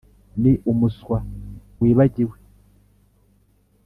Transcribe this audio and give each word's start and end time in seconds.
ni 0.41 0.51
umuswa 0.71 1.17
wibagiwe. 1.81 2.37